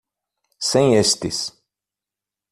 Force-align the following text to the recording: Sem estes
Sem 0.69 0.95
estes 1.01 1.39